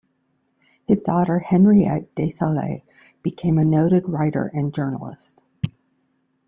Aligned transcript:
His 0.87 1.03
daughter 1.03 1.37
Henriette 1.37 2.15
Dessaulles 2.15 2.81
became 3.21 3.59
a 3.59 3.63
noted 3.65 4.09
writer 4.09 4.49
and 4.51 4.73
journalist. 4.73 5.43